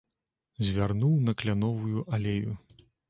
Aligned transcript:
Звярнуў 0.67 1.13
на 1.27 1.35
кляновую 1.41 1.99
алею. 2.19 2.57